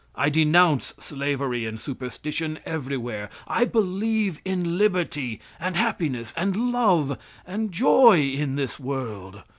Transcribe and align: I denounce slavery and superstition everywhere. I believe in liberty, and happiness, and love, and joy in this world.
I 0.15 0.29
denounce 0.29 0.95
slavery 0.97 1.67
and 1.67 1.79
superstition 1.79 2.57
everywhere. 2.65 3.29
I 3.47 3.65
believe 3.65 4.41
in 4.43 4.79
liberty, 4.79 5.39
and 5.59 5.75
happiness, 5.75 6.33
and 6.35 6.71
love, 6.71 7.19
and 7.45 7.71
joy 7.71 8.19
in 8.21 8.55
this 8.55 8.79
world. 8.79 9.43